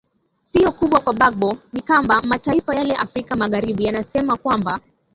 sio 0.51 0.71
kubwa 0.71 0.99
kwa 0.99 1.13
bagbo 1.13 1.57
ni 1.73 1.81
kwamba 1.81 2.21
mataifa 2.21 2.75
yale 2.75 2.93
ya 2.93 2.99
afrika 2.99 3.35
magharibi 3.35 3.83
yanasema 3.83 4.37
kwamba 4.37 4.79